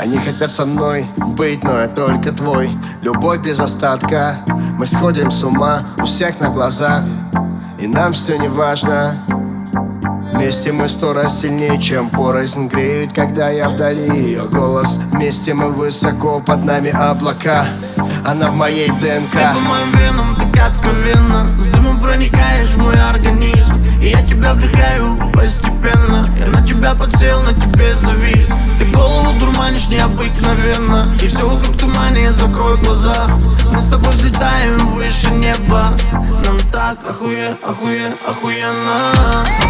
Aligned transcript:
Они 0.00 0.16
хотят 0.16 0.50
со 0.50 0.64
мной 0.64 1.04
быть, 1.18 1.62
но 1.62 1.78
я 1.78 1.86
только 1.86 2.32
твой. 2.32 2.70
Любовь 3.02 3.40
без 3.40 3.60
остатка. 3.60 4.36
Мы 4.78 4.86
сходим 4.86 5.30
с 5.30 5.44
ума 5.44 5.82
у 5.98 6.06
всех 6.06 6.40
на 6.40 6.48
глазах. 6.48 7.02
И 7.78 7.86
нам 7.86 8.14
все 8.14 8.38
не 8.38 8.48
важно. 8.48 9.22
Вместе 10.32 10.72
мы 10.72 10.88
сто 10.88 11.12
раз 11.12 11.42
сильнее, 11.42 11.78
чем 11.78 12.08
порознь 12.08 12.68
Греют, 12.68 13.12
когда 13.12 13.50
я 13.50 13.68
вдали. 13.68 14.08
Ее 14.08 14.44
голос 14.44 14.98
Вместе 15.12 15.52
мы 15.52 15.68
высоко, 15.68 16.40
под 16.40 16.64
нами 16.64 16.88
облака. 16.88 17.66
Она 18.26 18.50
в 18.50 18.56
моей 18.56 18.88
ДНК. 18.88 19.32
Ты 19.32 19.54
по 19.54 19.60
моим 19.60 19.92
венам 19.92 20.34
так 20.34 20.68
откровенно. 20.68 21.46
С 21.58 21.66
дымом 21.66 22.00
проникаешь 22.00 22.70
в 22.70 22.78
мой 22.78 22.98
организм 22.98 23.49
все 31.40 31.48
вокруг 31.48 31.76
тумане, 31.78 32.32
закрой 32.32 32.76
глаза. 32.78 33.28
Мы 33.72 33.80
с 33.80 33.88
тобой 33.88 34.12
взлетаем 34.12 34.76
выше 34.94 35.30
неба. 35.30 35.86
Нам 36.12 36.58
так 36.70 36.98
охуе, 37.08 37.56
охуе, 37.62 38.14
Охуенно 38.26 39.69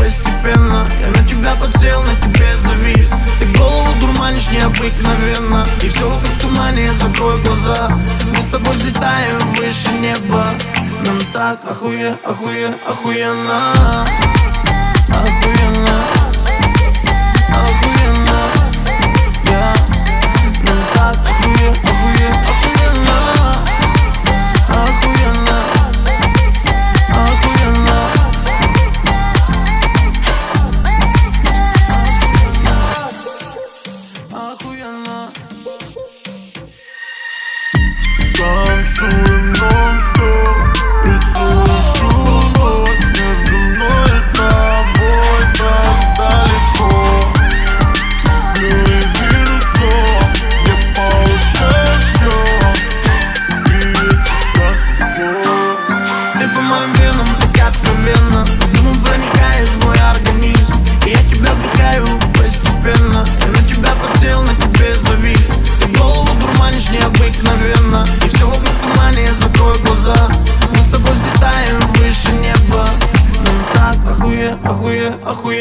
необыкновенно 5.31 5.63
И 5.83 5.89
все 5.89 6.07
вокруг 6.07 6.37
тумане, 6.39 6.93
закрой 6.93 7.41
глаза. 7.43 7.89
Мы 8.35 8.43
с 8.43 8.49
тобой 8.49 8.73
взлетаем 8.73 9.37
выше 9.55 9.91
неба. 9.99 10.47
Нам 11.05 11.19
так 11.33 11.59
охуе, 11.69 12.15
охуе, 12.23 12.73
охуенно. 12.87 13.73
Охуенно 15.09 16.20
soon. 38.91 39.40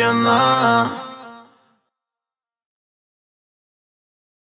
nada 0.09 1.10